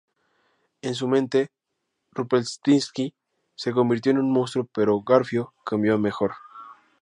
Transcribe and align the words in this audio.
En 0.81 0.95
su 0.95 1.07
mente, 1.07 1.51
Rumplestiltskin 2.13 3.13
se 3.53 3.71
convirtió 3.71 4.11
en 4.11 4.17
un 4.17 4.31
monstruo, 4.33 4.67
pero 4.73 4.99
Garfio 5.03 5.53
cambió 5.63 5.93
a 5.93 5.99
mejor. 5.99 6.31